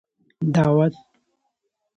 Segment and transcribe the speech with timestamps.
[0.53, 0.95] دعوت